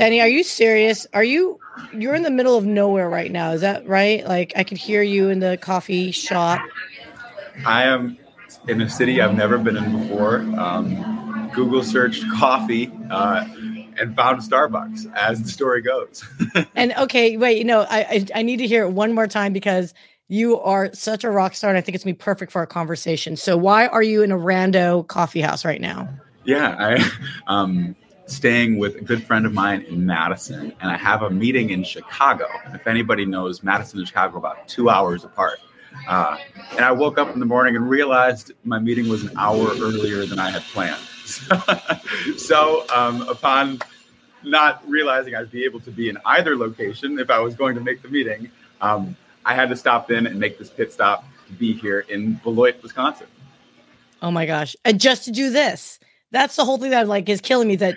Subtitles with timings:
[0.00, 1.06] Benny, are you serious?
[1.12, 1.60] Are you
[1.92, 3.50] you're in the middle of nowhere right now?
[3.50, 4.26] Is that right?
[4.26, 6.58] Like I could hear you in the coffee shop.
[7.66, 8.16] I am
[8.66, 10.36] in a city I've never been in before.
[10.58, 13.44] Um, Google searched coffee uh,
[13.98, 16.24] and found Starbucks, as the story goes.
[16.74, 19.52] and okay, wait, you know, I, I I need to hear it one more time
[19.52, 19.92] because
[20.28, 22.66] you are such a rock star, and I think it's gonna be perfect for our
[22.66, 23.36] conversation.
[23.36, 26.08] So, why are you in a rando coffee house right now?
[26.46, 27.10] Yeah, I
[27.48, 27.96] um
[28.30, 31.84] staying with a good friend of mine in Madison, and I have a meeting in
[31.84, 32.46] Chicago.
[32.72, 35.58] If anybody knows, Madison and Chicago about two hours apart.
[36.08, 36.38] Uh,
[36.72, 40.24] and I woke up in the morning and realized my meeting was an hour earlier
[40.24, 41.00] than I had planned.
[42.38, 43.80] so, um, upon
[44.42, 47.80] not realizing I'd be able to be in either location if I was going to
[47.80, 48.50] make the meeting,
[48.80, 52.34] um, I had to stop in and make this pit stop to be here in
[52.34, 53.26] Beloit, Wisconsin.
[54.22, 54.76] Oh my gosh.
[54.84, 55.98] And just to do this.
[56.30, 57.96] That's the whole thing that like is killing me that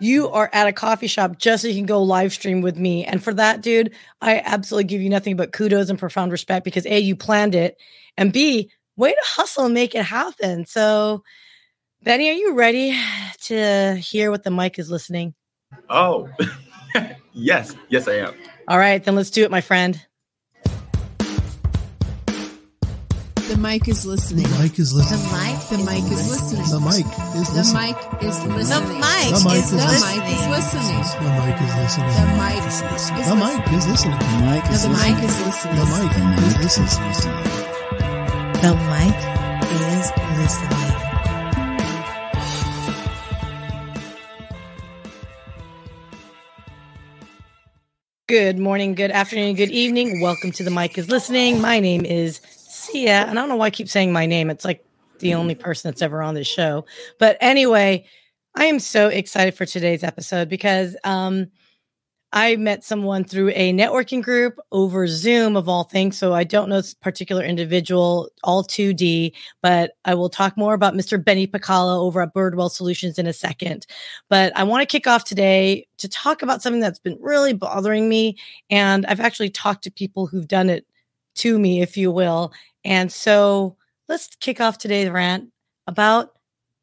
[0.00, 3.04] you are at a coffee shop just so you can go live stream with me.
[3.04, 6.86] And for that, dude, I absolutely give you nothing but kudos and profound respect because
[6.86, 7.76] A, you planned it,
[8.16, 10.66] and B, way to hustle and make it happen.
[10.66, 11.22] So,
[12.02, 12.98] Benny, are you ready
[13.42, 15.34] to hear what the mic is listening?
[15.88, 16.28] Oh,
[17.32, 17.76] yes.
[17.88, 18.34] Yes, I am.
[18.68, 20.00] All right, then let's do it, my friend.
[23.50, 24.44] The mic is listening.
[24.46, 25.26] The mic is listening.
[25.26, 25.58] The mic.
[25.74, 26.70] The mic is listening.
[26.70, 27.02] The mic
[27.34, 27.82] is The listening.
[27.82, 28.62] mic is listening.
[28.62, 30.22] The mic The mic is is The listening.
[30.22, 31.02] mic is listening.
[31.18, 32.14] The mic is listening.
[32.14, 33.26] The mic is listening.
[33.26, 34.18] The mic is listening.
[34.18, 35.74] The mic is listening.
[35.74, 37.42] The mic is listening.
[38.62, 39.18] The mic
[39.74, 40.06] is
[40.38, 40.96] listening.
[48.28, 50.20] Good morning, good afternoon, good evening.
[50.20, 51.60] Welcome to the mic is listening.
[51.60, 52.40] My name is
[52.80, 54.50] Sia, and I don't know why I keep saying my name.
[54.50, 54.84] It's like
[55.18, 56.84] the only person that's ever on this show.
[57.18, 58.06] But anyway,
[58.54, 61.48] I am so excited for today's episode because um,
[62.32, 66.16] I met someone through a networking group over Zoom, of all things.
[66.16, 69.32] So I don't know this particular individual, all 2D,
[69.62, 71.22] but I will talk more about Mr.
[71.22, 73.86] Benny Pekala over at Birdwell Solutions in a second.
[74.28, 78.08] But I want to kick off today to talk about something that's been really bothering
[78.08, 78.36] me.
[78.70, 80.86] And I've actually talked to people who've done it
[81.36, 82.52] to me, if you will.
[82.84, 83.76] And so
[84.08, 85.50] let's kick off today's rant
[85.86, 86.32] about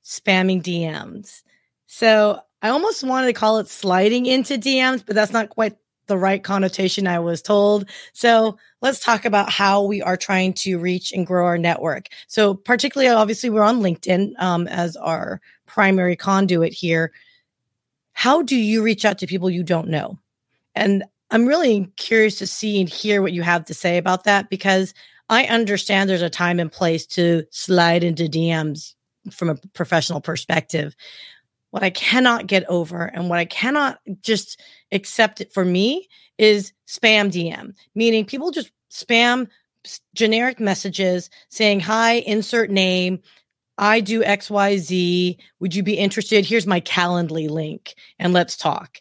[0.03, 1.44] spamming DMs.
[1.88, 6.18] So I almost wanted to call it sliding into DMs, but that's not quite the
[6.18, 7.90] right connotation I was told.
[8.13, 12.07] So let's talk about how we are trying to reach and grow our network.
[12.28, 17.12] So particularly, obviously, we're on LinkedIn um, as our primary conduit here.
[18.13, 20.18] How do you reach out to people you don't know?
[20.75, 24.50] And I'm really curious to see and hear what you have to say about that
[24.50, 24.94] because
[25.29, 28.93] I understand there's a time and place to slide into DMs
[29.31, 30.95] from a professional perspective.
[31.71, 34.61] What I cannot get over and what I cannot just
[34.91, 36.07] accept it for me
[36.38, 39.47] is spam DM, meaning people just spam
[40.15, 43.19] generic messages saying, Hi, insert name.
[43.77, 45.38] I do XYZ.
[45.59, 46.45] Would you be interested?
[46.45, 48.99] Here's my Calendly link and let's talk.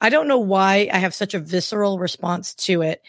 [0.00, 3.02] I don't know why I have such a visceral response to it.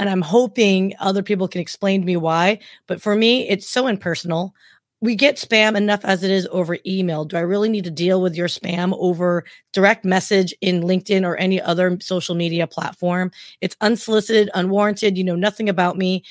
[0.00, 2.60] And I'm hoping other people can explain to me why.
[2.86, 4.54] But for me, it's so impersonal.
[5.02, 7.26] We get spam enough as it is over email.
[7.26, 9.44] Do I really need to deal with your spam over
[9.74, 13.30] direct message in LinkedIn or any other social media platform?
[13.60, 15.18] It's unsolicited, unwarranted.
[15.18, 16.24] You know nothing about me.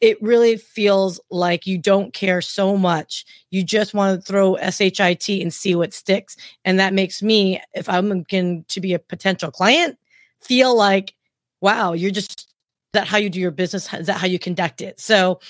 [0.00, 3.26] It really feels like you don't care so much.
[3.50, 6.34] You just want to throw SHIT and see what sticks.
[6.64, 9.98] And that makes me, if I'm going to be a potential client,
[10.40, 11.14] feel like,
[11.60, 12.48] wow, you're just
[12.92, 13.92] that how you do your business?
[13.92, 15.00] Is that how you conduct it?
[15.00, 15.40] So,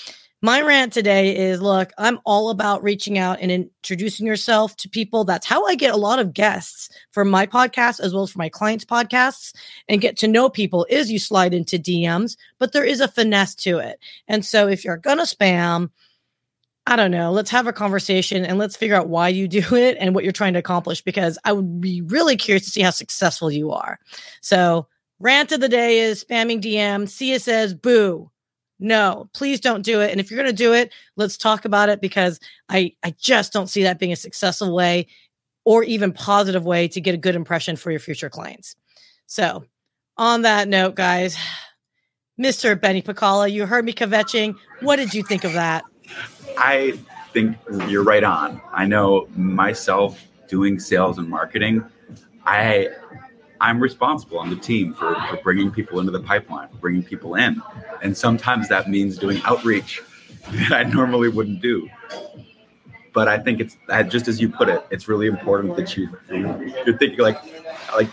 [0.45, 5.23] my rant today is look, I'm all about reaching out and introducing yourself to people.
[5.23, 8.41] That's how I get a lot of guests for my podcast as well as for
[8.41, 9.55] my clients' podcasts
[9.89, 13.55] and get to know people is you slide into DMs, but there is a finesse
[13.57, 14.01] to it.
[14.27, 15.91] And so, if you're going to spam,
[16.89, 17.31] I don't know.
[17.31, 20.33] Let's have a conversation and let's figure out why you do it and what you're
[20.33, 24.01] trying to accomplish because I would be really curious to see how successful you are.
[24.41, 24.89] So,
[25.23, 27.09] rant of the day is spamming DM.
[27.09, 28.31] Sia says, boo.
[28.79, 30.11] No, please don't do it.
[30.11, 33.53] And if you're going to do it, let's talk about it because I, I just
[33.53, 35.07] don't see that being a successful way
[35.65, 38.75] or even positive way to get a good impression for your future clients.
[39.27, 39.65] So,
[40.19, 41.37] on that note, guys,
[42.41, 42.79] Mr.
[42.79, 44.57] Benny Pekala, you heard me kvetching.
[44.81, 45.85] What did you think of that?
[46.59, 46.99] I
[47.33, 48.61] think you're right on.
[48.73, 51.85] I know myself doing sales and marketing.
[52.45, 52.89] I
[53.63, 57.63] I'm responsible on the team for, for bringing people into the pipeline, bringing people in,
[58.03, 60.03] and sometimes that means doing outreach
[60.51, 61.89] that I normally wouldn't do.
[63.15, 63.77] but I think it's
[64.09, 64.85] just as you put it.
[64.91, 66.09] It's really important that you
[66.85, 67.39] you're thinking like
[67.95, 68.09] like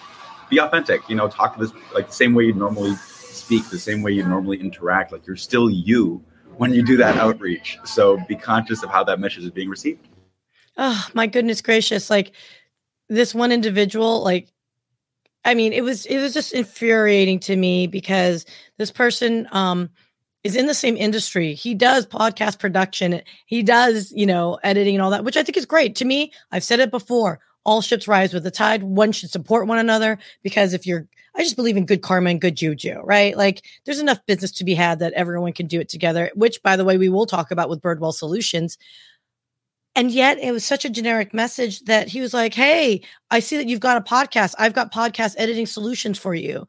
[0.49, 1.07] be authentic.
[1.09, 4.11] You know, talk to this like the same way you normally speak, the same way
[4.11, 5.11] you normally interact.
[5.11, 6.23] Like you're still you
[6.57, 7.79] when you do that outreach.
[7.85, 10.07] So be conscious of how that message is being received.
[10.77, 12.09] Oh my goodness gracious!
[12.09, 12.33] Like
[13.07, 14.49] this one individual, like
[15.45, 18.45] I mean, it was it was just infuriating to me because
[18.77, 19.89] this person um
[20.43, 21.53] is in the same industry.
[21.53, 23.21] He does podcast production.
[23.45, 25.95] He does, you know, editing and all that, which I think is great.
[25.97, 27.39] To me, I've said it before.
[27.65, 28.83] All ships rise with the tide.
[28.83, 32.41] One should support one another because if you're I just believe in good karma and
[32.41, 33.37] good juju, right?
[33.37, 36.75] Like there's enough business to be had that everyone can do it together, which by
[36.75, 38.77] the way, we will talk about with Birdwell Solutions.
[39.95, 43.01] And yet it was such a generic message that he was like, Hey,
[43.31, 44.55] I see that you've got a podcast.
[44.57, 46.67] I've got podcast editing solutions for you.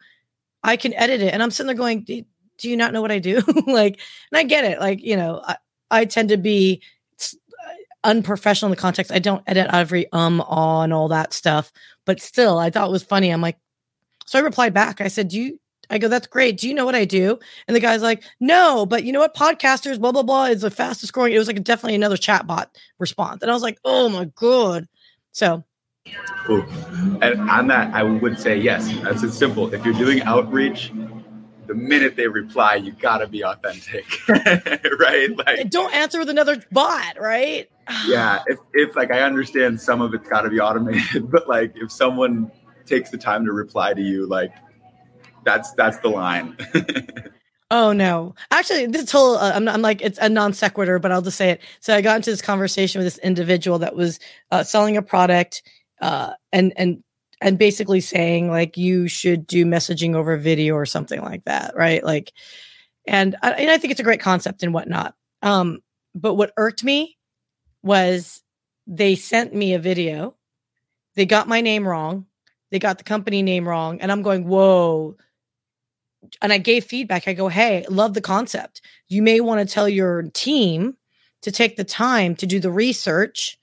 [0.63, 1.33] I can edit it.
[1.33, 2.23] And I'm sitting there going, do,
[2.59, 3.41] do you not know what I do?
[3.67, 4.01] like,
[4.31, 4.81] and I get it.
[4.81, 5.57] Like, you know, I,
[5.91, 6.83] I tend to be
[8.05, 9.13] unprofessional in the context.
[9.13, 11.73] I don't edit every um, on all that stuff,
[12.05, 13.31] but still, I thought it was funny.
[13.31, 13.59] I'm like,
[14.27, 15.01] so I replied back.
[15.01, 16.57] I said, do you, I go, that's great.
[16.57, 17.39] Do you know what I do?
[17.67, 19.35] And the guy's like, no, but you know what?
[19.35, 21.33] Podcasters, blah, blah, blah, is the fastest growing.
[21.33, 22.67] It was like definitely another chatbot
[22.99, 23.43] response.
[23.43, 24.89] And I was like, oh my God.
[25.33, 25.65] So
[26.49, 26.65] Ooh.
[27.21, 28.91] And on that, I would say yes.
[29.03, 29.73] That's it's simple.
[29.75, 30.93] If you're doing outreach,
[31.67, 35.37] the minute they reply, you gotta be authentic, right?
[35.37, 37.71] Like, don't answer with another bot, right?
[38.07, 38.43] yeah.
[38.47, 41.93] If if like I understand some of it's got to be automated, but like if
[41.93, 42.51] someone
[42.87, 44.53] takes the time to reply to you, like
[45.45, 46.57] that's that's the line.
[47.73, 48.35] Oh no!
[48.51, 51.51] Actually, this whole uh, I'm, I'm like it's a non sequitur, but I'll just say
[51.51, 51.61] it.
[51.79, 54.19] So I got into this conversation with this individual that was
[54.51, 55.63] uh, selling a product,
[56.01, 57.05] uh, and and
[57.41, 62.03] and basically saying like you should do messaging over video or something like that, right?
[62.03, 62.33] Like,
[63.07, 65.15] and I, and I think it's a great concept and whatnot.
[65.43, 65.79] Um,
[66.13, 67.17] but what irked me
[67.85, 68.43] was
[68.89, 70.35] they sent me a video,
[71.15, 72.27] they got my name wrong,
[72.73, 75.17] they got the company name wrong, and I'm going, whoa
[76.43, 77.27] and I gave feedback.
[77.27, 78.83] I go, hey, love the concept.
[79.09, 80.97] You may want to tell your team
[81.43, 83.59] to take the time to do the research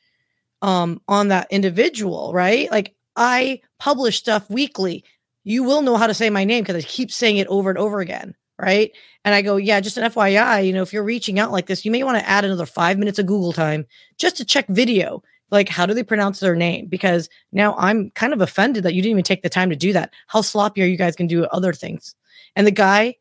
[0.61, 2.69] um, on that individual, right?
[2.71, 5.03] Like I publish stuff weekly.
[5.43, 7.77] You will know how to say my name because I keep saying it over and
[7.77, 8.91] over again, right?
[9.23, 11.85] And I go, yeah, just an FYI, you know, if you're reaching out like this,
[11.85, 13.85] you may want to add another five minutes of Google time
[14.17, 15.21] just to check video.
[15.49, 16.87] Like, how do they pronounce their name?
[16.87, 19.93] Because now I'm kind of offended that you didn't even take the time to do
[19.93, 20.11] that.
[20.27, 22.15] How sloppy are you guys going to do other things?
[22.55, 23.15] And the guy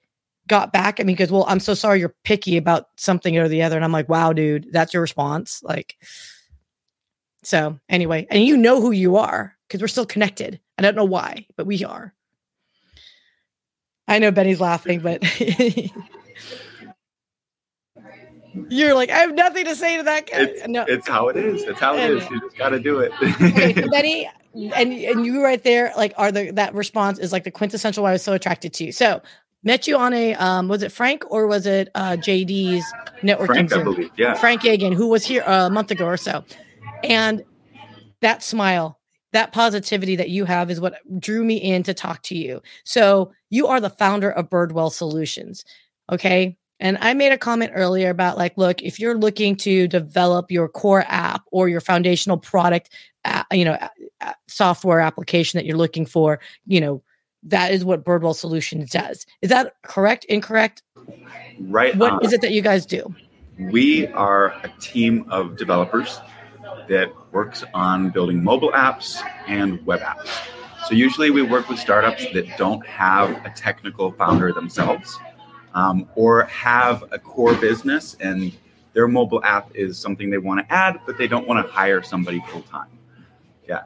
[0.49, 3.63] got back at me because, well, I'm so sorry you're picky about something or the
[3.63, 3.77] other.
[3.77, 5.63] And I'm like, wow, dude, that's your response.
[5.63, 5.97] Like,
[7.43, 10.61] so anyway, and you know who you are because we're still connected.
[10.79, 12.15] I don't know why, but we are.
[14.09, 15.23] I know Benny's laughing, but
[18.69, 20.41] you're like, I have nothing to say to that guy.
[20.43, 20.85] it's, no.
[20.89, 21.63] it's how it is.
[21.63, 22.29] It's how it is.
[22.31, 23.13] You just got to do it.
[23.23, 27.51] okay, Benny, and and you right there, like, are the that response is like the
[27.51, 28.93] quintessential why I was so attracted to you.
[28.93, 29.23] So
[29.63, 32.85] met you on a um was it Frank or was it uh JD's
[33.23, 34.11] networking Frank, I believe.
[34.17, 34.35] Yeah.
[34.35, 36.45] Frank Yagan, who was here a month ago or so.
[37.03, 37.45] And
[38.21, 38.99] that smile,
[39.33, 42.63] that positivity that you have is what drew me in to talk to you.
[42.85, 45.65] So you are the founder of Birdwell Solutions.
[46.11, 46.57] Okay.
[46.79, 50.69] And I made a comment earlier about like, look, if you're looking to develop your
[50.69, 52.91] core app or your foundational product,
[53.25, 53.79] uh, you know,
[54.21, 57.03] uh, software application that you're looking for, you know,
[57.43, 59.25] that is what Birdwell Solutions does.
[59.41, 60.25] Is that correct?
[60.27, 60.83] Incorrect?
[61.61, 61.97] Right.
[61.97, 62.25] What on.
[62.25, 63.15] is it that you guys do?
[63.59, 66.21] We are a team of developers
[66.89, 70.29] that works on building mobile apps and web apps.
[70.89, 75.19] So usually we work with startups that don't have a technical founder themselves
[75.77, 78.53] um, or have a core business and
[78.95, 82.03] their mobile app is something they want to add, but they don't want to hire
[82.03, 82.89] somebody full time.
[83.69, 83.83] Yeah.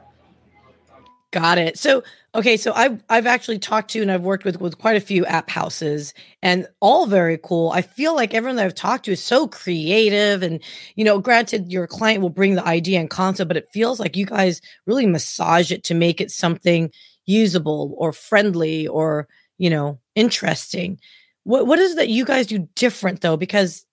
[1.31, 1.77] Got it.
[1.77, 5.01] So, okay, so I've I've actually talked to and I've worked with with quite a
[5.01, 7.71] few app houses, and all very cool.
[7.71, 10.61] I feel like everyone that I've talked to is so creative, and
[10.95, 14.15] you know, granted, your client will bring the idea and concept, but it feels like
[14.15, 16.89] you guys really massage it to make it something
[17.25, 20.99] usable or friendly or you know interesting.
[21.43, 23.37] What what is it that you guys do different though?
[23.37, 23.85] Because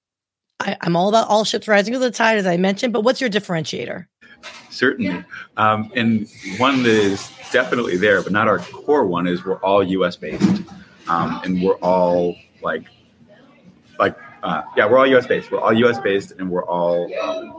[0.60, 3.20] I, I'm all about all ships rising with the tide, as I mentioned, but what's
[3.20, 4.06] your differentiator?
[4.70, 5.24] Certainly.
[5.56, 6.28] Um, and
[6.58, 10.62] one that is definitely there, but not our core one, is we're all US based.
[11.08, 12.84] Um, and we're all like,
[13.98, 15.50] like, uh, yeah, we're all US based.
[15.50, 17.56] We're all US based and we're all um,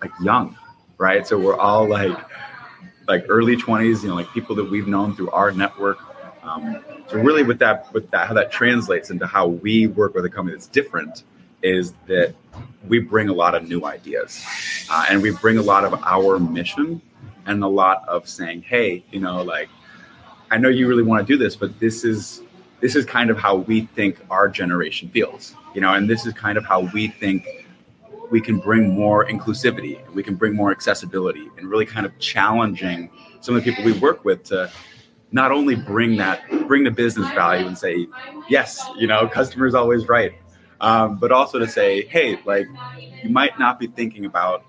[0.00, 0.56] like young,
[0.98, 1.26] right?
[1.26, 2.16] So we're all like,
[3.08, 5.98] like early 20s, you know, like people that we've known through our network.
[6.42, 10.24] Um, so really with that, with that, how that translates into how we work with
[10.24, 11.24] a company that's different
[11.62, 12.34] is that
[12.88, 14.44] we bring a lot of new ideas.
[14.90, 17.00] Uh, and we bring a lot of our mission
[17.46, 19.68] and a lot of saying hey you know like
[20.50, 22.42] i know you really want to do this but this is
[22.80, 26.32] this is kind of how we think our generation feels you know and this is
[26.32, 27.66] kind of how we think
[28.30, 33.10] we can bring more inclusivity we can bring more accessibility and really kind of challenging
[33.40, 34.70] some of the people we work with to
[35.34, 38.06] not only bring that bring the business value and say
[38.48, 40.32] yes you know customer's always right
[40.80, 42.66] um, but also to say hey like
[43.22, 44.64] you might not be thinking about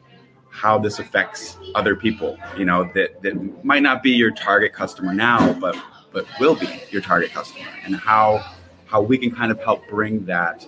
[0.49, 5.13] how this affects other people you know that that might not be your target customer
[5.13, 5.77] now but
[6.15, 7.67] but will be your target customer.
[7.83, 8.43] And how
[8.87, 10.65] how we can kind of help bring that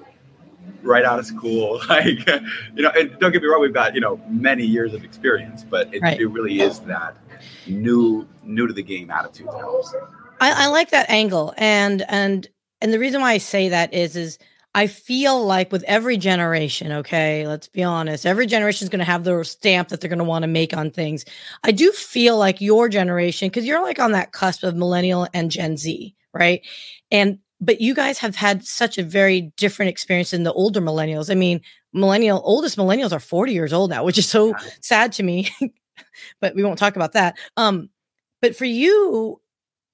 [0.84, 2.26] right out of school like
[2.76, 5.64] you know and don't get me wrong we've got you know many years of experience
[5.64, 6.20] but it, Right.
[6.20, 7.18] it really is that
[7.66, 9.94] new new to the game attitude that helps
[10.40, 12.48] I, I like that angle, and and
[12.82, 14.38] and the reason why I say that is is
[14.76, 19.06] I feel like with every generation, okay, let's be honest, every generation is going to
[19.06, 21.26] have their stamp that they're going to want to make on things.
[21.64, 25.50] I do feel like your generation, because you're like on that cusp of millennial and
[25.50, 26.62] Gen Z, right?
[27.10, 31.32] And but you guys have had such a very different experience than the older millennials.
[31.32, 31.62] I mean,
[31.94, 35.50] millennial oldest millennials are 40 years old now, which is so sad to me.
[36.42, 37.38] but we won't talk about that.
[37.58, 37.90] Um,
[38.42, 39.42] but for you,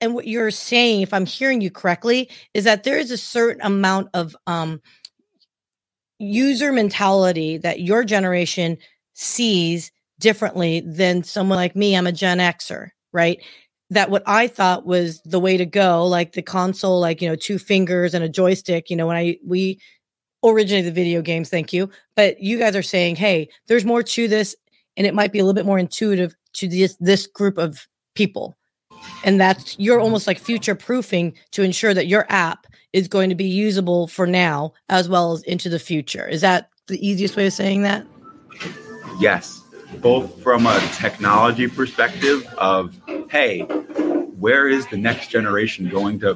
[0.02, 3.62] and what you're saying, if I'm hearing you correctly, is that there is a certain
[3.62, 4.82] amount of um,
[6.20, 8.78] user mentality that your generation
[9.14, 11.96] sees differently than someone like me.
[11.96, 13.42] I'm a Gen Xer, right?
[13.90, 17.36] That what I thought was the way to go, like the console, like you know,
[17.36, 18.90] two fingers and a joystick.
[18.90, 19.80] You know, when I we
[20.44, 21.90] originated the video games, thank you.
[22.16, 24.56] But you guys are saying, hey, there's more to this,
[24.98, 28.58] and it might be a little bit more intuitive to this this group of people
[29.26, 33.36] and that's you're almost like future proofing to ensure that your app is going to
[33.36, 37.48] be usable for now as well as into the future is that the easiest way
[37.48, 38.06] of saying that
[39.20, 39.63] Yes,
[40.02, 42.96] both from a technology perspective of
[43.30, 43.62] hey,
[44.40, 46.36] where is the next generation going to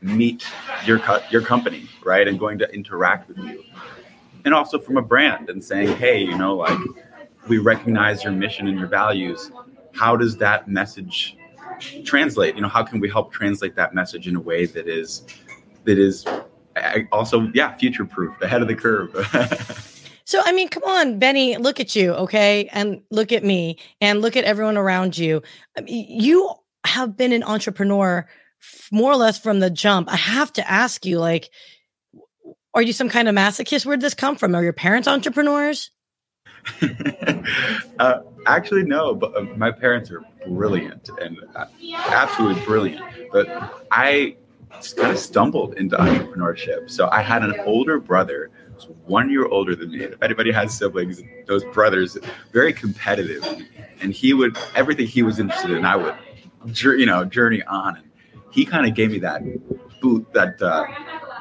[0.00, 0.46] meet
[0.84, 3.64] your co- your company, right, and going to interact with you,
[4.44, 6.78] and also from a brand and saying hey, you know, like
[7.48, 9.50] we recognize your mission and your values.
[9.94, 11.36] How does that message
[12.04, 12.54] translate?
[12.54, 15.24] You know, how can we help translate that message in a way that is
[15.84, 16.24] that is
[17.12, 19.14] also yeah future proof, ahead of the curve.
[20.28, 22.68] so i mean come on benny look at you okay?
[22.72, 25.42] And look at me and look at everyone around you.
[25.76, 26.52] I mean, you
[26.84, 28.28] have been an entrepreneur
[28.90, 30.12] more or less from the jump.
[30.12, 31.50] I have to ask you like
[32.74, 33.86] are you some kind of masochist?
[33.86, 34.54] Where'd this come from?
[34.54, 35.90] Are your parents entrepreneurs?
[37.98, 41.64] Uh, actually, no, but uh, my parents are brilliant and uh,
[42.10, 43.02] absolutely brilliant.
[43.32, 43.48] But
[43.90, 44.36] I
[44.96, 46.90] kind of stumbled into entrepreneurship.
[46.90, 48.50] So I had an older brother
[48.84, 50.04] who's one year older than me.
[50.04, 52.16] If anybody has siblings, those brothers,
[52.52, 53.44] very competitive.
[54.00, 56.14] And he would, everything he was interested in, I would,
[56.82, 57.96] you know, journey on.
[57.96, 58.10] And
[58.50, 59.42] he kind of gave me that
[60.00, 60.86] boot, that uh,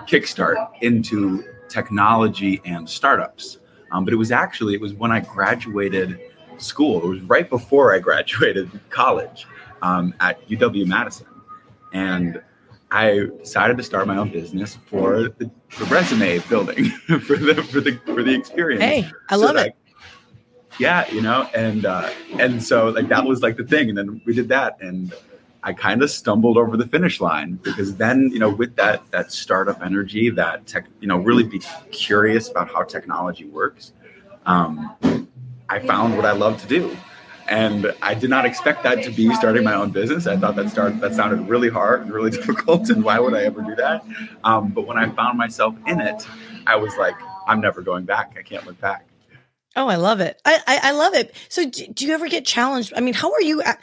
[0.06, 3.60] kickstart into technology and startups.
[3.92, 6.20] Um, but it was actually it was when I graduated
[6.58, 7.04] school.
[7.04, 9.48] It was right before I graduated college
[9.82, 11.28] um, at UW Madison,
[11.94, 12.42] and
[12.92, 16.86] I decided to start my own business for the, the resume building
[17.28, 18.84] for the for the for the experience.
[18.84, 19.76] hey i So love that- it
[20.80, 24.22] Yeah, you know, and uh, and so like that was like the thing, and then
[24.26, 25.14] we did that, and
[25.64, 29.32] I kind of stumbled over the finish line because then you know with that that
[29.32, 31.60] startup energy, that tech, you know, really be
[31.92, 33.94] curious about how technology works.
[34.46, 34.96] Um,
[35.68, 36.96] I found what I love to do,
[37.48, 40.28] and I did not expect that to be starting my own business.
[40.28, 43.44] I thought that start that sounded really hard and really difficult, and why would I
[43.44, 44.06] ever do that?
[44.44, 46.28] Um, but when I found myself in it,
[46.66, 47.16] I was like,
[47.48, 48.36] I'm never going back.
[48.38, 49.06] I can't look back.
[49.76, 50.42] Oh, I love it.
[50.44, 51.36] I, I, I love it.
[51.50, 52.94] So do, do you ever get challenged?
[52.96, 53.80] I mean, how are you at,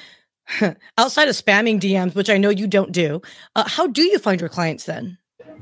[0.98, 3.22] outside of spamming DMs, which I know you don't do?
[3.54, 5.18] Uh, how do you find your clients then?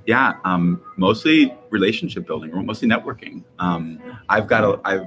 [0.07, 5.07] yeah um mostly relationship building or mostly networking um i've got a i've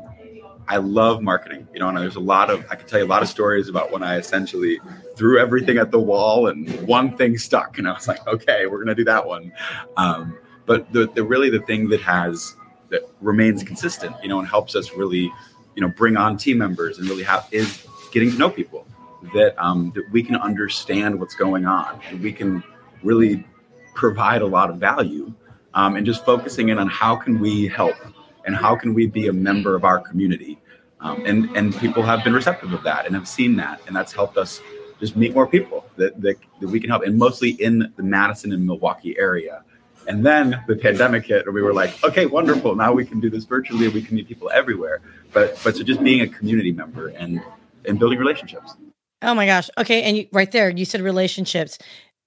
[0.68, 3.08] i love marketing you know and there's a lot of i can tell you a
[3.08, 4.80] lot of stories about when i essentially
[5.16, 8.80] threw everything at the wall and one thing stuck and i was like okay we're
[8.80, 9.52] gonna do that one.
[9.98, 12.56] Um but the, the really the thing that has
[12.90, 15.32] that remains consistent you know and helps us really
[15.76, 18.88] you know bring on team members and really have is getting to know people
[19.34, 22.64] that um that we can understand what's going on and we can
[23.04, 23.46] really
[23.94, 25.34] provide a lot of value
[25.74, 27.96] um, and just focusing in on how can we help
[28.46, 30.60] and how can we be a member of our community
[31.02, 34.14] um, and and people have been receptive of that and have seen that and that's
[34.14, 34.62] helped us
[35.00, 38.52] just meet more people that, that, that we can help and mostly in the madison
[38.54, 39.64] and milwaukee area
[40.08, 42.76] And then the pandemic hit, and we were like, okay, wonderful.
[42.76, 43.88] Now we can do this virtually.
[43.88, 45.02] We can meet people everywhere.
[45.34, 47.42] But but so just being a community member and
[47.86, 48.76] and building relationships.
[49.22, 49.70] Oh my gosh.
[49.78, 50.04] Okay.
[50.04, 51.80] And you, right there, you said relationships.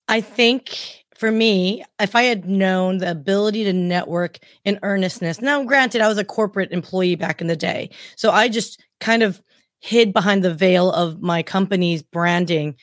[0.08, 5.64] I think for me, if I had known the ability to network in earnestness, now
[5.64, 7.90] granted, I was a corporate employee back in the day.
[8.14, 9.42] So I just kind of
[9.80, 12.76] hid behind the veil of my company's branding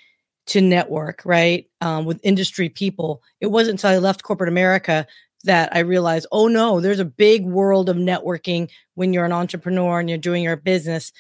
[0.48, 1.66] to network, right?
[1.80, 3.24] Um, with industry people.
[3.40, 5.08] It wasn't until I left corporate America
[5.46, 10.00] that I realized, oh no, there's a big world of networking when you're an entrepreneur
[10.00, 11.14] and you're doing your business.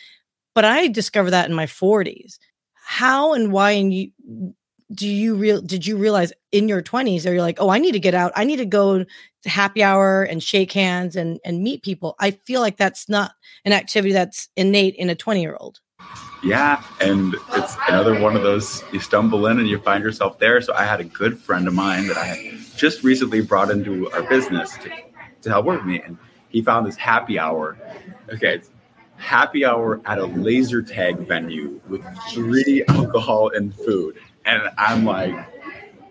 [0.54, 2.40] But I discovered that in my 40s.
[2.74, 4.12] How and why and you
[4.94, 7.94] do you real did you realize in your 20s are you're like, oh, I need
[7.94, 8.32] to get out.
[8.36, 12.16] I need to go to happy hour and shake hands and and meet people.
[12.20, 13.32] I feel like that's not
[13.64, 15.80] an activity that's innate in a 20 year old.
[16.44, 20.62] Yeah, and it's another one of those you stumble in and you find yourself there.
[20.62, 24.12] So I had a good friend of mine that I had just recently brought into
[24.12, 24.92] our business to,
[25.42, 26.18] to help work with me, and
[26.50, 27.78] he found this happy hour.
[28.32, 28.62] Okay,
[29.18, 35.36] happy hour at a laser tag venue with free alcohol and food, and I'm like,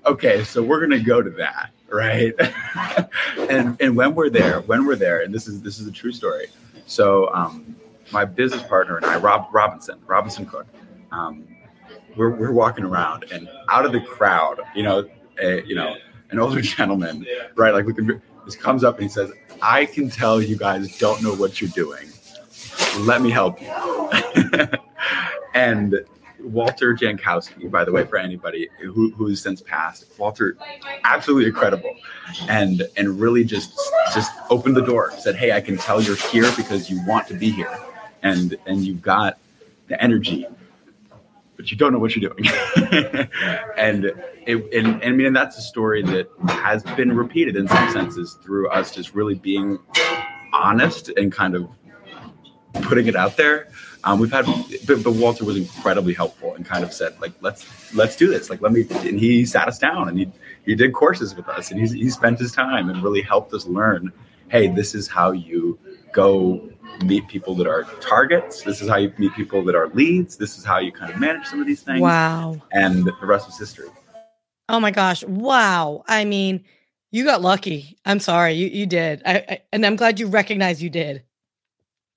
[0.07, 2.35] okay, so we're gonna go to that, right?
[3.51, 6.13] and and when we're there, when we're there, and this is this is a true
[6.13, 6.47] story.
[6.87, 7.77] So um,
[8.13, 10.67] my business partner and I, Rob Robinson, Robinson Cook,
[11.13, 11.47] um,
[12.17, 15.09] we're, we're walking around and out of the crowd, you know,
[15.41, 15.97] a, you know,
[16.31, 17.27] an older gentleman,
[17.57, 17.75] right?
[17.75, 21.35] Like can, this comes up and he says, I can tell you guys don't know
[21.35, 22.09] what you're doing.
[23.01, 23.69] Let me help you.
[25.55, 26.05] and
[26.45, 30.57] Walter Jankowski, by the way, for anybody who, who's since passed, Walter,
[31.05, 31.95] absolutely incredible,
[32.49, 33.79] and and really just
[34.13, 35.13] just opened the door.
[35.19, 37.79] Said, "Hey, I can tell you're here because you want to be here,
[38.23, 39.39] and and you've got
[39.89, 40.47] the energy,
[41.57, 42.47] but you don't know what you're doing."
[43.77, 44.05] and
[44.47, 47.93] it, and, and I mean, and that's a story that has been repeated in some
[47.93, 49.79] senses through us just really being
[50.53, 51.69] honest and kind of
[52.83, 53.69] putting it out there.
[54.05, 54.45] Um, we've had,
[54.87, 58.51] but, but Walter was incredibly helpful and kind of said, like, let's let's do this.
[58.51, 58.87] Like, let me.
[58.91, 60.31] And he sat us down and he
[60.67, 63.67] he did courses with us and he's, he spent his time and really helped us
[63.67, 64.13] learn.
[64.49, 65.79] Hey, this is how you
[66.13, 66.71] go
[67.05, 68.63] meet people that are targets.
[68.63, 70.37] This is how you meet people that are leads.
[70.37, 72.01] This is how you kind of manage some of these things.
[72.01, 72.61] Wow.
[72.73, 73.89] And the rest was history.
[74.69, 75.25] Oh my gosh.
[75.25, 76.05] Wow.
[76.07, 76.65] I mean,
[77.11, 77.97] you got lucky.
[78.05, 78.53] I'm sorry.
[78.53, 79.23] You you did.
[79.25, 81.23] I, I and I'm glad you recognize you did.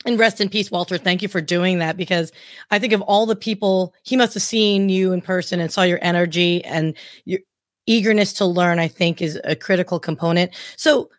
[0.06, 0.98] And rest in peace, Walter.
[0.98, 2.32] Thank you for doing that because
[2.72, 5.84] I think of all the people he must have seen you in person and saw
[5.84, 7.40] your energy and your
[7.88, 10.54] eagerness to learn, I think is a critical component.
[10.76, 11.10] So,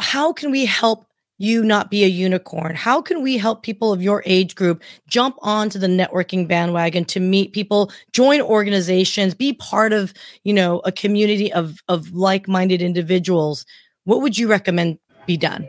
[0.00, 1.06] how can we help
[1.38, 2.74] you not be a unicorn?
[2.74, 7.20] How can we help people of your age group jump onto the networking bandwagon to
[7.20, 10.12] meet people, join organizations, be part of,
[10.44, 13.64] you know, a community of of like-minded individuals?
[14.04, 15.68] What would you recommend be done?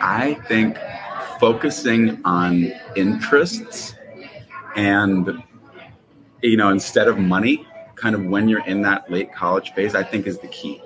[0.00, 0.76] I think
[1.38, 3.94] focusing on interests
[4.74, 5.42] and
[6.42, 10.02] you know instead of money kind of when you're in that late college phase i
[10.02, 10.82] think is the key.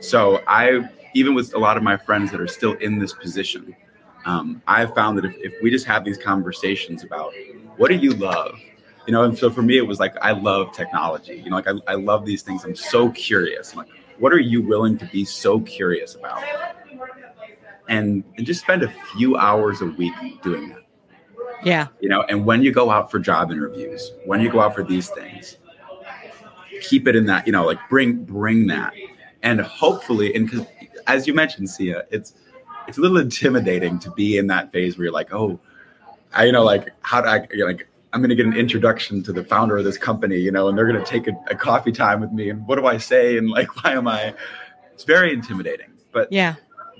[0.00, 3.76] So i even with a lot of my friends that are still in this position
[4.24, 7.32] um, i've found that if, if we just have these conversations about
[7.76, 8.58] what do you love
[9.06, 11.36] you know and so for me it was like i love technology.
[11.44, 12.64] You know like i, I love these things.
[12.64, 13.72] I'm so curious.
[13.72, 16.42] I'm like what are you willing to be so curious about
[17.88, 20.82] and, and just spend a few hours a week doing that
[21.64, 21.88] Yeah.
[22.00, 24.82] you know and when you go out for job interviews when you go out for
[24.84, 25.56] these things
[26.80, 28.92] keep it in that you know like bring bring that
[29.42, 30.66] and hopefully and because
[31.06, 32.34] as you mentioned sia it's
[32.88, 35.58] it's a little intimidating to be in that phase where you're like oh
[36.34, 39.22] i you know like how do i you're like i'm going to get an introduction
[39.22, 41.54] to the founder of this company you know and they're going to take a, a
[41.54, 44.34] coffee time with me and what do i say and like why am i
[44.92, 46.56] it's very intimidating but Yeah.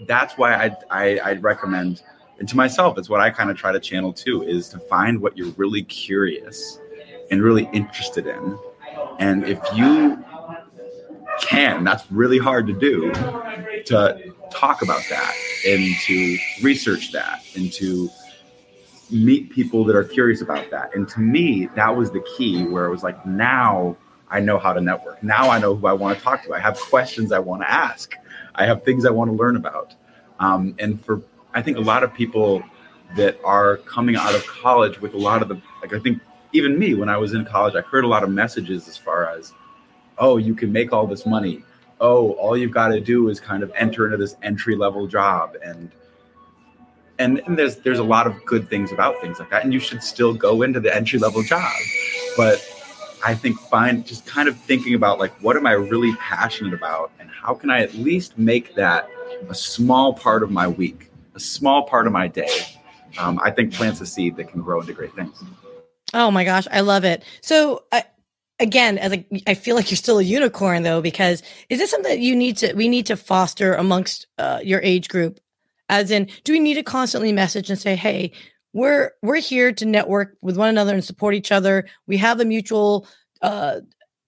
[0.06, 2.02] That's why I, I I'd recommend,
[2.38, 5.20] and to myself, it's what I kind of try to channel too, is to find
[5.20, 6.78] what you're really curious
[7.30, 8.58] and really interested in,
[9.18, 10.22] and if you
[11.40, 13.12] can, that's really hard to do,
[13.86, 15.34] to talk about that
[15.66, 18.08] and to research that and to
[19.10, 20.94] meet people that are curious about that.
[20.94, 23.96] And to me, that was the key where it was like, now
[24.30, 25.22] I know how to network.
[25.22, 26.54] Now I know who I want to talk to.
[26.54, 28.14] I have questions I want to ask.
[28.54, 29.94] I have things I want to learn about.
[30.38, 31.22] Um, and for
[31.54, 32.62] I think a lot of people
[33.16, 36.20] that are coming out of college with a lot of the like I think
[36.52, 39.26] even me when I was in college, I heard a lot of messages as far
[39.28, 39.52] as,
[40.18, 41.62] oh, you can make all this money.
[42.00, 45.56] Oh, all you've got to do is kind of enter into this entry level job
[45.64, 45.90] and
[47.18, 49.78] and, and there's there's a lot of good things about things like that and you
[49.78, 51.72] should still go into the entry level job
[52.36, 52.58] but
[53.24, 57.12] I think find just kind of thinking about like what am I really passionate about
[57.20, 59.08] and how can I at least make that
[59.48, 62.48] a small part of my week, a small part of my day.
[63.18, 65.42] Um, I think plants a seed that can grow into great things.
[66.14, 67.24] Oh my gosh, I love it.
[67.42, 68.04] So I,
[68.58, 72.10] again, as a, I feel like you're still a unicorn though, because is this something
[72.10, 75.40] that you need to we need to foster amongst uh, your age group?
[75.88, 78.32] As in, do we need to constantly message and say, "Hey,
[78.72, 81.86] we're we're here to network with one another and support each other.
[82.06, 83.06] We have a mutual
[83.42, 83.80] uh,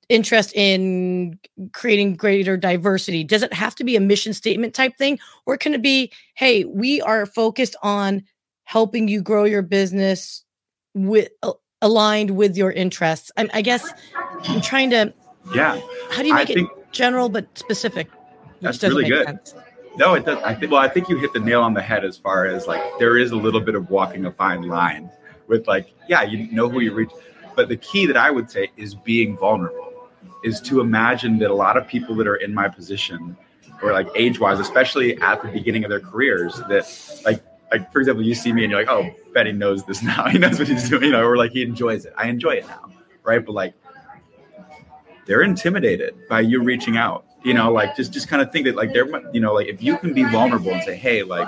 [0.09, 1.38] interest in
[1.72, 5.74] creating greater diversity." Does it have to be a mission statement type thing, or can
[5.74, 8.22] it be, "Hey, we are focused on
[8.64, 10.44] helping you grow your business
[10.94, 11.28] with
[11.85, 13.30] aligned with your interests.
[13.37, 13.92] I, I guess
[14.44, 15.12] I'm trying to.
[15.54, 15.80] Yeah.
[16.11, 18.09] How do you make I it think general but specific?
[18.61, 19.26] That's really good.
[19.26, 19.54] sense.
[19.96, 20.42] No, it does.
[20.42, 20.72] I think.
[20.72, 23.16] Well, I think you hit the nail on the head as far as like there
[23.16, 25.11] is a little bit of walking a fine line
[25.46, 27.11] with like, yeah, you know who you reach,
[27.54, 30.09] but the key that I would say is being vulnerable,
[30.42, 33.37] is to imagine that a lot of people that are in my position,
[33.83, 38.00] or like age wise, especially at the beginning of their careers, that like like for
[38.00, 40.26] example, you see me and you're like, oh, Betty knows this now.
[40.30, 42.12] He knows what he's doing, you know, or like he enjoys it.
[42.16, 42.90] I enjoy it now,
[43.22, 43.44] right?
[43.44, 43.74] But like
[45.26, 48.74] they're intimidated by you reaching out you know like just just kind of think that
[48.74, 51.46] like they're you know like if you can be vulnerable and say hey like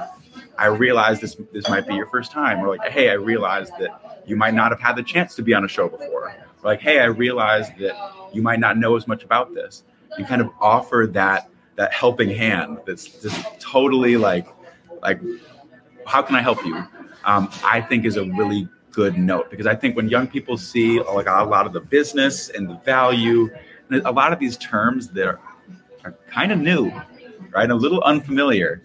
[0.59, 4.23] i realize this this might be your first time or like hey i realize that
[4.27, 6.29] you might not have had the chance to be on a show before.
[6.29, 7.97] Or like hey i realize that
[8.33, 9.85] you might not know as much about this
[10.17, 14.47] and kind of offer that that helping hand that's just totally like
[15.03, 15.21] like
[16.07, 16.77] how can i help you?
[17.25, 21.01] Um, i think is a really good note because i think when young people see
[21.01, 23.51] like a lot of the business and the value
[23.91, 25.41] and a lot of these terms that are,
[26.07, 26.93] are kind of new
[27.57, 27.71] right?
[27.71, 28.83] A little unfamiliar.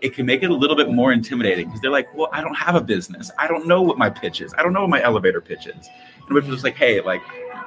[0.00, 2.54] It can make it a little bit more intimidating because they're like well i don't
[2.54, 3.30] have a business.
[3.38, 4.54] I don't know what my pitch is.
[4.56, 5.88] I don't know what my elevator pitch is.
[6.26, 7.22] And we're just like hey like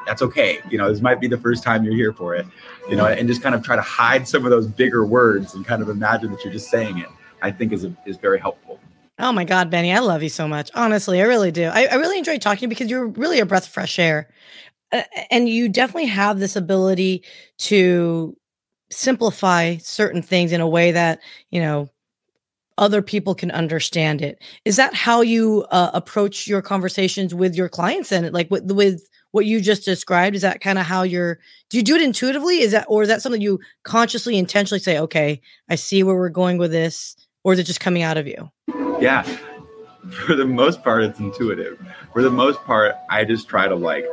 [0.06, 0.60] that's okay.
[0.70, 2.46] You know this might be the first time you're here for it
[2.90, 5.66] you know and just kind of try to hide some of those bigger words and
[5.66, 7.08] kind of imagine that you're just saying it
[7.42, 8.80] i think is, a, is very helpful.
[9.20, 10.72] Oh my God, Benny, I love you so much.
[10.74, 11.66] Honestly, I really do.
[11.66, 14.28] I, I really enjoy talking to you because you're really a breath of fresh air.
[14.92, 17.24] Uh, and you definitely have this ability
[17.60, 18.36] to
[18.94, 21.90] simplify certain things in a way that, you know,
[22.78, 24.42] other people can understand it.
[24.66, 29.08] Is that how you uh, approach your conversations with your clients and like with, with
[29.32, 30.36] what you just described?
[30.36, 32.60] Is that kind of how you're, do you do it intuitively?
[32.62, 36.30] Is that, or is that something you consciously, intentionally say, okay, I see where we're
[36.30, 37.16] going with this?
[37.44, 38.50] Or is it just coming out of you?
[39.04, 39.24] yeah
[40.10, 41.78] for the most part it's intuitive
[42.14, 44.06] for the most part i just try to like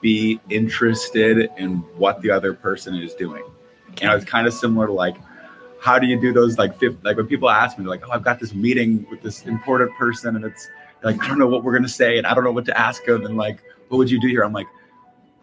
[0.00, 3.44] be interested in what the other person is doing
[4.02, 5.16] and it's kind of similar to like
[5.80, 8.12] how do you do those like fifth like when people ask me they're like oh
[8.12, 10.68] i've got this meeting with this important person and it's
[11.02, 12.78] like i don't know what we're going to say and i don't know what to
[12.78, 14.42] ask them and like what would you do here?
[14.42, 14.66] I'm like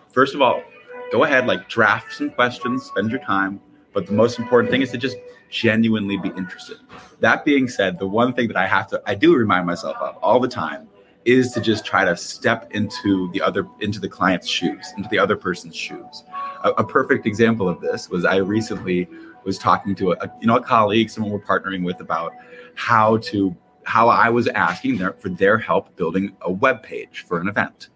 [0.10, 0.63] first of all
[1.12, 3.60] go ahead like draft some questions spend your time
[3.94, 5.18] but the most important thing is to just
[5.52, 6.78] genuinely be interested.
[7.20, 10.18] That being said the one thing that i have to i do remind myself of
[10.18, 10.88] all the time
[11.26, 15.20] is to just try to step into the other into the client's shoes into the
[15.20, 16.24] other person's shoes.
[16.64, 19.08] A, a perfect example of this was i recently
[19.44, 22.34] was talking to a you know a colleague someone we're partnering with about
[22.76, 27.40] how to how i was asking their, for their help building a web page for
[27.40, 27.90] an event.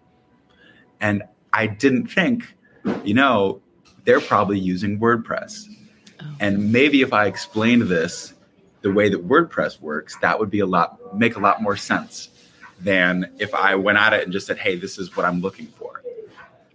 [1.00, 2.54] And i didn't think
[3.04, 3.60] you know
[4.04, 5.64] they're probably using wordpress.
[6.20, 6.36] Oh.
[6.40, 8.34] And maybe if i explained this
[8.80, 12.30] the way that wordpress works that would be a lot make a lot more sense
[12.80, 15.66] than if i went at it and just said hey this is what i'm looking
[15.66, 16.02] for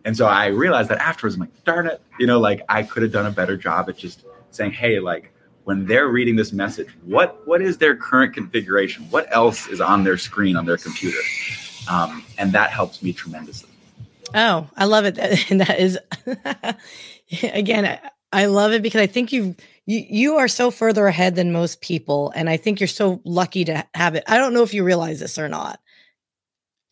[0.06, 3.04] and so i realized that afterwards i'm like darn it you know like i could
[3.04, 5.32] have done a better job at just saying hey like
[5.64, 10.04] when they're reading this message what what is their current configuration what else is on
[10.04, 11.20] their screen on their computer
[11.90, 13.70] um, and that helps me tremendously
[14.34, 15.18] Oh, I love it.
[15.52, 16.00] And that is
[17.44, 18.00] again, I,
[18.32, 21.82] I love it because I think you you you are so further ahead than most
[21.82, 24.24] people, and I think you're so lucky to have it.
[24.28, 25.80] I don't know if you realize this or not.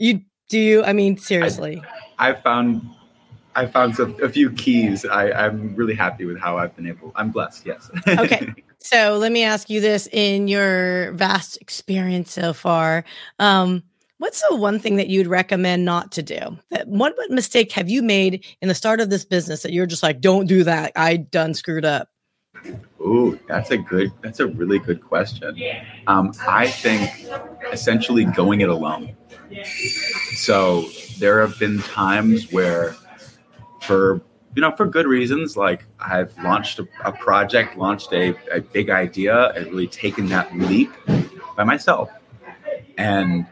[0.01, 0.83] You do you?
[0.83, 1.81] I mean, seriously.
[2.17, 2.81] i found
[3.55, 7.11] i found some, a few keys I, i'm really happy with how i've been able
[7.15, 8.53] i'm blessed yes Okay.
[8.83, 13.03] So let me ask you this: in your vast experience so far,
[13.37, 13.83] um,
[14.17, 16.57] what's the one thing that you'd recommend not to do?
[16.71, 19.85] That what, what mistake have you made in the start of this business that you're
[19.85, 20.93] just like, don't do that?
[20.95, 22.09] I done screwed up.
[22.99, 24.11] Ooh, that's a good.
[24.23, 25.61] That's a really good question.
[26.07, 27.11] Um, I think
[27.71, 29.15] essentially going it alone.
[30.35, 30.85] So
[31.19, 32.95] there have been times where,
[33.81, 34.21] for
[34.55, 38.89] you know, for good reasons, like I've launched a, a project, launched a, a big
[38.89, 40.91] idea, and really taken that leap
[41.55, 42.09] by myself,
[42.97, 43.45] and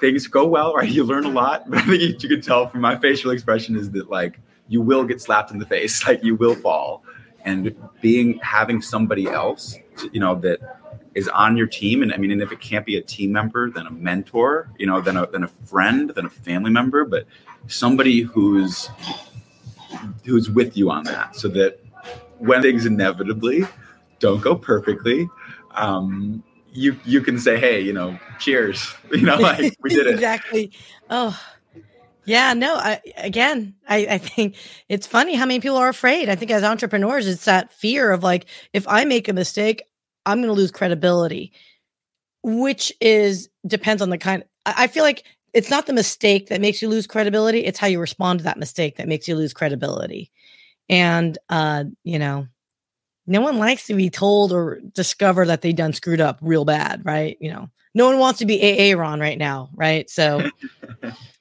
[0.00, 0.88] things go well, right?
[0.98, 3.90] You learn a lot, but I think you can tell from my facial expression is
[3.92, 7.04] that like you will get slapped in the face, like you will fall,
[7.44, 9.76] and being having somebody else,
[10.12, 10.58] you know, that
[11.18, 13.70] is on your team, and I mean, and if it can't be a team member,
[13.70, 17.26] then a mentor, you know, then a then a friend, then a family member, but
[17.66, 18.88] somebody who's
[20.24, 21.80] who's with you on that, so that
[22.38, 23.64] when things inevitably
[24.20, 25.28] don't go perfectly,
[25.72, 30.14] um, you you can say, hey, you know, cheers, you know, like we did it.
[30.14, 30.72] exactly.
[31.10, 31.38] Oh,
[32.28, 32.52] yeah.
[32.52, 32.74] No.
[32.74, 34.56] I, again, I, I think
[34.88, 36.28] it's funny how many people are afraid.
[36.28, 39.84] I think as entrepreneurs, it's that fear of like, if I make a mistake,
[40.28, 41.52] I'm going to lose credibility,
[42.42, 44.44] which is depends on the kind.
[44.66, 47.98] I feel like it's not the mistake that makes you lose credibility; it's how you
[47.98, 50.30] respond to that mistake that makes you lose credibility.
[50.90, 52.46] And uh, you know,
[53.26, 57.02] no one likes to be told or discover that they done screwed up real bad,
[57.04, 57.38] right?
[57.40, 60.08] You know, no one wants to be AA Ron right now, right?
[60.10, 60.50] So,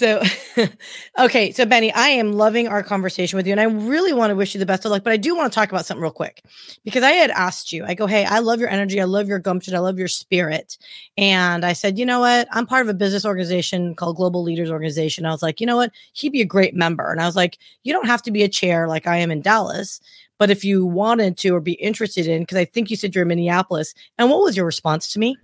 [0.00, 0.22] so
[1.18, 4.34] okay, so Benny, I am loving our conversation with you, and I really want to
[4.34, 5.04] wish you the best of luck.
[5.04, 6.42] But I do want to talk about something real quick
[6.84, 9.38] because I had asked you, I go, hey, I love your energy, I love your
[9.38, 10.78] gumption, I love your spirit,
[11.18, 14.70] and I said, you know what, I'm part of a business organization called Global Leaders
[14.70, 15.26] Organization.
[15.26, 17.58] I was like, you know what, he'd be a great member, and I was like,
[17.84, 20.00] you don't have to be a chair like I am in Dallas.
[20.38, 23.22] But if you wanted to or be interested in, because I think you said you're
[23.22, 25.36] in Minneapolis, and what was your response to me?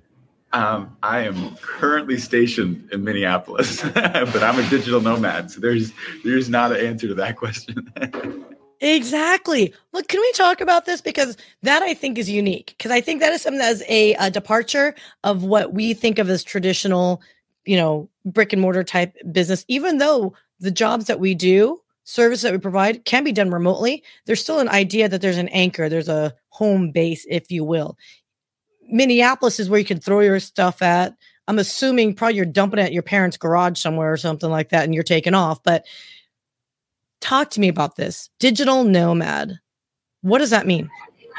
[0.53, 5.93] Um, I am currently stationed in Minneapolis, but I'm a digital nomad, so there's
[6.25, 7.93] there's not an answer to that question.
[8.81, 9.73] Exactly.
[9.93, 13.21] Look, can we talk about this because that I think is unique because I think
[13.21, 17.23] that is something that is a, a departure of what we think of as traditional,
[17.65, 19.65] you know, brick and mortar type business.
[19.69, 24.03] Even though the jobs that we do, service that we provide can be done remotely,
[24.27, 27.97] there's still an idea that there's an anchor, there's a home base, if you will.
[28.89, 31.15] Minneapolis is where you can throw your stuff at.
[31.49, 34.85] I'm assuming probably you're dumping it at your parents' garage somewhere or something like that,
[34.85, 35.63] and you're taking off.
[35.63, 35.87] But
[37.21, 39.61] talk to me about this digital nomad.
[40.23, 40.91] What does that mean?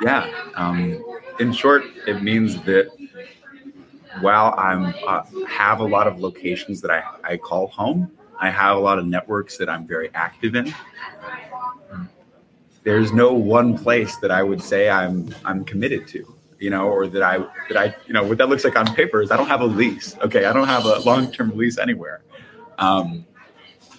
[0.01, 1.03] yeah, um,
[1.39, 2.89] in short, it means that
[4.21, 8.77] while I'm uh, have a lot of locations that I, I call home, I have
[8.77, 10.73] a lot of networks that I'm very active in.
[12.83, 17.07] There's no one place that I would say I'm I'm committed to, you know, or
[17.07, 17.37] that I
[17.69, 19.65] that I you know what that looks like on paper is I don't have a
[19.65, 20.15] lease.
[20.17, 22.23] Okay, I don't have a long term lease anywhere,
[22.77, 23.25] um,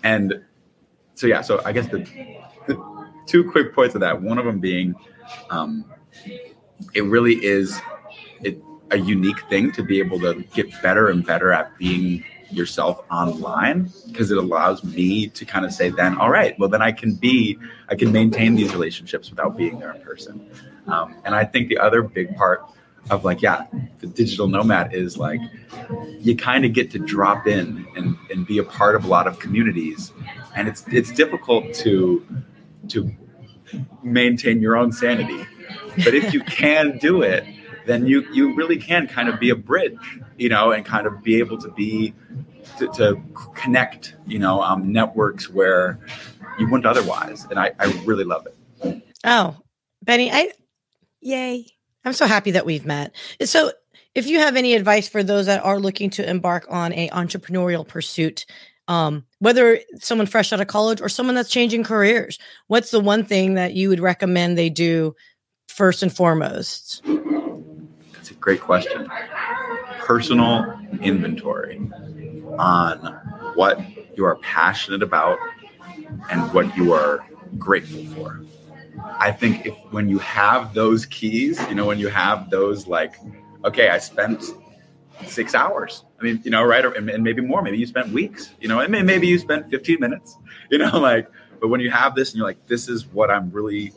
[0.03, 0.45] and
[1.15, 1.41] so yeah.
[1.43, 1.99] So I guess the,
[2.67, 4.21] the two quick points of that.
[4.21, 4.95] One of them being,
[5.51, 5.85] um,
[6.95, 7.81] it really is
[8.43, 13.05] it a unique thing to be able to get better and better at being yourself
[13.11, 16.91] online because it allows me to kind of say then all right well then i
[16.91, 17.59] can be
[17.91, 20.49] i can maintain these relationships without being there in person
[20.89, 22.65] um, and i think the other big part
[23.11, 23.67] of like yeah
[24.01, 25.41] the digital nomad is like
[26.21, 29.27] you kind of get to drop in and, and be a part of a lot
[29.27, 30.13] of communities.
[30.55, 32.27] And it's it's difficult to
[32.89, 33.11] to
[34.03, 35.47] maintain your own sanity.
[35.97, 37.45] But if you can do it
[37.87, 41.23] then you you really can kind of be a bridge you know and kind of
[41.23, 42.13] be able to be
[42.77, 43.21] to, to
[43.55, 45.99] connect you know um, networks where
[46.59, 47.47] you wouldn't otherwise.
[47.51, 49.03] And I, I really love it.
[49.25, 49.57] Oh,
[50.03, 50.51] Benny, I
[51.21, 51.67] yay.
[52.05, 53.15] I'm so happy that we've met.
[53.43, 53.73] So
[54.15, 57.87] if you have any advice for those that are looking to embark on a entrepreneurial
[57.87, 58.47] pursuit,
[58.89, 63.25] um, whether someone fresh out of college or someone that's changing careers, what's the one
[63.25, 65.15] thing that you would recommend they do
[65.69, 67.03] first and foremost?
[68.13, 69.09] That's a great question.
[69.99, 71.79] Personal inventory
[72.59, 72.99] on
[73.55, 73.81] what
[74.17, 75.39] you are passionate about
[76.31, 77.25] and what you are
[77.59, 78.41] grateful for.
[79.19, 83.17] I think if when you have those keys, you know, when you have those like,
[83.65, 84.45] okay, I spent
[85.27, 86.05] six hours.
[86.21, 87.63] I mean, you know, right, and, and maybe more.
[87.63, 88.55] Maybe you spent weeks.
[88.61, 90.37] You know, and maybe you spent 15 minutes.
[90.71, 91.31] You know, like,
[91.61, 93.95] but when you have this and you're like, this is what I'm really,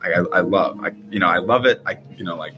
[0.00, 0.78] I, I, I love.
[0.84, 1.82] I, you know, I love it.
[1.84, 2.54] I, you know, like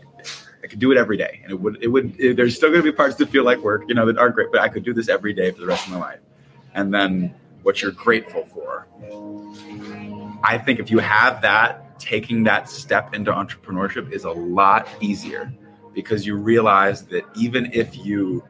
[0.62, 2.82] I could do it every day, and it would it would it, there's still going
[2.82, 4.84] to be parts that feel like work, you know, that aren't great, but I could
[4.84, 6.20] do this every day for the rest of my life.
[6.74, 8.86] And then what you're grateful for.
[10.42, 15.52] I think if you have that, taking that step into entrepreneurship is a lot easier
[15.94, 18.44] because you realize that even if you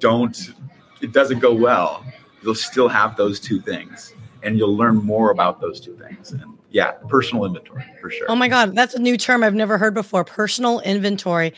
[0.00, 0.52] don't,
[1.00, 2.04] it doesn't go well,
[2.42, 6.32] you'll still have those two things, and you'll learn more about those two things.
[6.32, 8.26] And yeah, personal inventory for sure.
[8.28, 11.54] Oh my God, that's a new term I've never heard before personal inventory.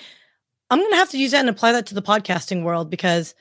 [0.71, 3.35] I'm going to have to use that and apply that to the podcasting world because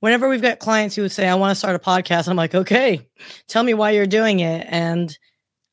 [0.00, 2.54] whenever we've got clients who would say, I want to start a podcast, I'm like,
[2.54, 3.06] okay,
[3.48, 4.66] tell me why you're doing it.
[4.68, 5.16] And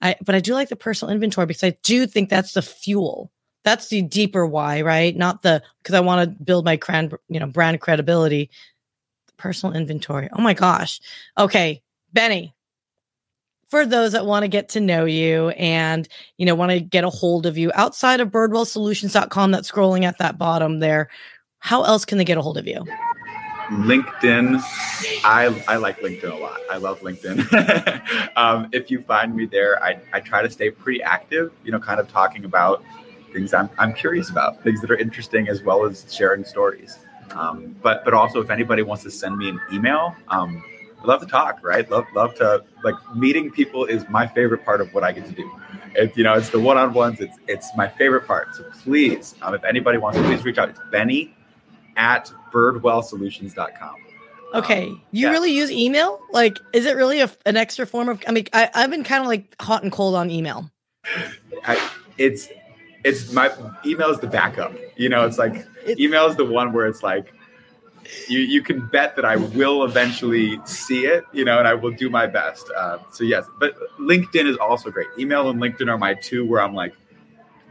[0.01, 3.31] I, but I do like the personal inventory because I do think that's the fuel.
[3.63, 5.15] That's the deeper why, right?
[5.15, 8.49] Not the, because I want to build my brand, you know, brand credibility.
[9.37, 10.29] personal inventory.
[10.33, 10.99] Oh my gosh.
[11.37, 11.81] Okay,
[12.13, 12.53] Benny.
[13.69, 16.07] For those that want to get to know you and
[16.37, 20.17] you know want to get a hold of you outside of birdwellsolutions.com that's scrolling at
[20.19, 21.09] that bottom there,
[21.59, 22.85] how else can they get a hold of you?
[23.67, 24.61] LinkedIn.
[25.23, 26.59] I I like LinkedIn a lot.
[26.71, 28.31] I love LinkedIn.
[28.37, 31.51] um, if you find me there, I, I try to stay pretty active.
[31.63, 32.83] You know, kind of talking about
[33.33, 36.97] things I'm I'm curious about, things that are interesting, as well as sharing stories.
[37.31, 40.63] Um, but but also, if anybody wants to send me an email, um,
[41.01, 41.59] I love to talk.
[41.61, 41.89] Right?
[41.89, 45.33] Love love to like meeting people is my favorite part of what I get to
[45.33, 45.51] do.
[45.95, 47.19] It, you know, it's the one on ones.
[47.19, 48.55] It's it's my favorite part.
[48.55, 50.69] So please, um, if anybody wants, to, please reach out.
[50.69, 51.36] It's Benny
[51.97, 53.95] at birdwellsolutions.com.
[54.53, 55.31] Okay, Um, you yeah.
[55.31, 56.21] really use email?
[56.31, 58.23] Like, is it really a, an extra form of?
[58.27, 60.71] I mean, I, I've been kind of like hot and cold on email.
[61.65, 62.47] I, it's
[63.03, 63.51] it's my
[63.85, 64.73] email is the backup.
[64.95, 67.33] You know, it's like It- email is the one where it's like
[68.29, 71.25] you you can bet that I will eventually see it.
[71.33, 72.69] You know, and I will do my best.
[72.75, 75.07] Uh, so yes, but LinkedIn is also great.
[75.19, 76.93] Email and LinkedIn are my two where I'm like,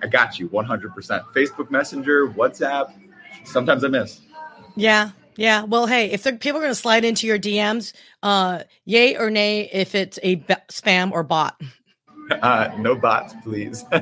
[0.03, 0.95] I got you 100.
[0.95, 2.93] percent Facebook Messenger, WhatsApp.
[3.47, 4.21] Sometimes I miss.
[4.77, 5.65] Yeah, yeah.
[5.65, 9.69] Well, hey, if people are going to slide into your DMs, uh, yay or nay
[9.73, 11.61] if it's a b- spam or bot.
[12.43, 13.85] Uh, no bots, please.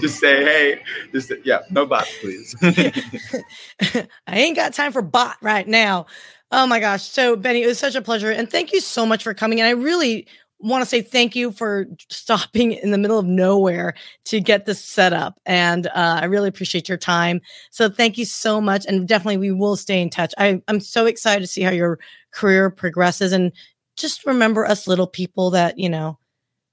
[0.00, 2.54] just say, hey, just yeah, no bots, please.
[2.62, 6.06] I ain't got time for bot right now.
[6.52, 7.02] Oh my gosh.
[7.02, 8.30] So, Benny, it was such a pleasure.
[8.30, 9.60] And thank you so much for coming.
[9.60, 10.26] And I really
[10.62, 13.94] want to say thank you for stopping in the middle of nowhere
[14.26, 15.38] to get this set up.
[15.44, 17.40] And uh, I really appreciate your time.
[17.70, 18.86] So, thank you so much.
[18.86, 20.32] And definitely, we will stay in touch.
[20.38, 21.98] I, I'm so excited to see how your
[22.32, 23.32] career progresses.
[23.32, 23.52] And
[23.96, 26.18] just remember us little people that, you know,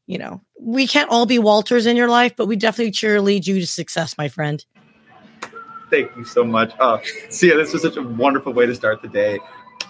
[0.07, 3.59] you know, we can't all be Walters in your life, but we definitely cheerlead you
[3.59, 4.65] to success, my friend.
[5.89, 6.73] Thank you so much.
[7.29, 9.39] Sia, this was such a wonderful way to start the day.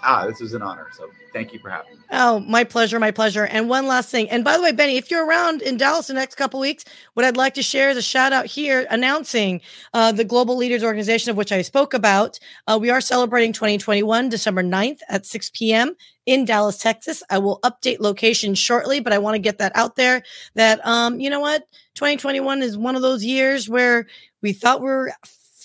[0.02, 0.88] Ah, this was an honor.
[0.92, 2.04] So thank you for having me.
[2.10, 3.44] Oh, my pleasure, my pleasure.
[3.44, 4.28] And one last thing.
[4.30, 7.24] And by the way, Benny, if you're around in Dallas the next couple weeks, what
[7.24, 9.60] I'd like to share is a shout out here announcing
[9.94, 12.38] uh, the Global Leaders Organization of which I spoke about.
[12.66, 15.94] Uh, we are celebrating 2021, December 9th at 6 p.m.
[16.26, 17.22] in Dallas, Texas.
[17.30, 20.22] I will update location shortly, but I want to get that out there
[20.54, 21.66] that, um, you know what?
[21.94, 24.06] 2021 is one of those years where
[24.42, 25.12] we thought we were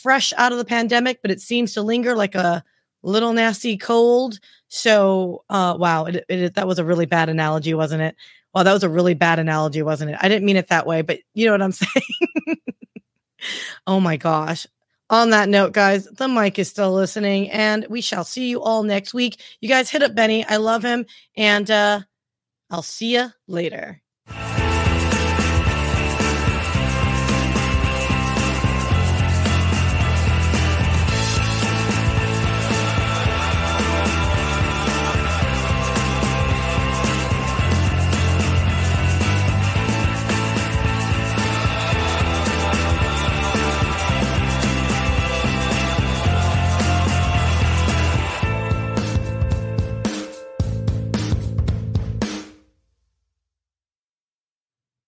[0.06, 2.64] fresh out of the pandemic, but it seems to linger like a
[3.02, 4.40] little nasty cold.
[4.76, 8.16] So, uh, wow, it, it, that was a really bad analogy, wasn't it?
[8.54, 10.18] Well, that was a really bad analogy, wasn't it?
[10.20, 12.58] I didn't mean it that way, but you know what I'm saying?
[13.88, 14.68] oh my gosh.
[15.10, 18.84] On that note, guys, the mic is still listening, and we shall see you all
[18.84, 19.40] next week.
[19.62, 20.44] You guys hit up Benny.
[20.46, 21.06] I love him,
[21.38, 22.02] and uh,
[22.70, 24.02] I'll see you later.